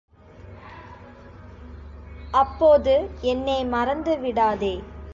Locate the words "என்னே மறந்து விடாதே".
3.21-4.75